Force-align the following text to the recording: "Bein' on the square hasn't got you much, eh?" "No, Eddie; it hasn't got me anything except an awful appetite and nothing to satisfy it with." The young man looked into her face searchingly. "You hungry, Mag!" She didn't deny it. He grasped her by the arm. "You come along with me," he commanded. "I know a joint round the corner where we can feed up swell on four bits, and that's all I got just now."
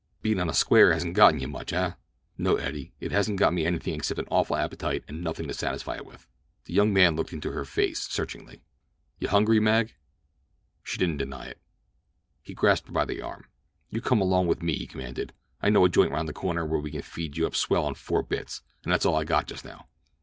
"Bein' 0.23 0.39
on 0.39 0.47
the 0.47 0.53
square 0.53 0.93
hasn't 0.93 1.13
got 1.13 1.39
you 1.39 1.47
much, 1.47 1.71
eh?" 1.71 1.91
"No, 2.35 2.55
Eddie; 2.55 2.91
it 2.99 3.11
hasn't 3.11 3.37
got 3.37 3.53
me 3.53 3.67
anything 3.67 3.93
except 3.93 4.17
an 4.19 4.25
awful 4.31 4.55
appetite 4.55 5.03
and 5.07 5.23
nothing 5.23 5.47
to 5.47 5.53
satisfy 5.53 5.97
it 5.97 6.07
with." 6.07 6.25
The 6.65 6.73
young 6.73 6.91
man 6.91 7.15
looked 7.15 7.33
into 7.33 7.51
her 7.51 7.65
face 7.65 8.01
searchingly. 8.09 8.63
"You 9.19 9.27
hungry, 9.27 9.59
Mag!" 9.59 9.93
She 10.81 10.97
didn't 10.97 11.17
deny 11.17 11.49
it. 11.49 11.61
He 12.41 12.55
grasped 12.55 12.87
her 12.87 12.93
by 12.93 13.05
the 13.05 13.21
arm. 13.21 13.45
"You 13.91 14.01
come 14.01 14.21
along 14.21 14.47
with 14.47 14.63
me," 14.63 14.73
he 14.75 14.87
commanded. 14.87 15.33
"I 15.61 15.69
know 15.69 15.85
a 15.85 15.89
joint 15.89 16.09
round 16.11 16.27
the 16.27 16.33
corner 16.33 16.65
where 16.65 16.79
we 16.79 16.89
can 16.89 17.03
feed 17.03 17.39
up 17.43 17.53
swell 17.55 17.85
on 17.85 17.93
four 17.93 18.23
bits, 18.23 18.63
and 18.83 18.91
that's 18.91 19.05
all 19.05 19.15
I 19.15 19.23
got 19.23 19.45
just 19.45 19.63
now." 19.63 19.87